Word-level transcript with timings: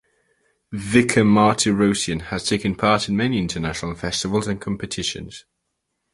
Vika 0.73 1.19
Martirosyan 1.21 2.21
has 2.21 2.43
taken 2.47 2.73
part 2.73 3.07
in 3.07 3.15
many 3.15 3.37
international 3.37 3.93
festivals 3.93 4.47
and 4.47 4.59
competitions. 4.59 5.45